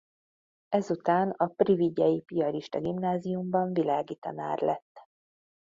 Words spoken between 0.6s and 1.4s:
Ezután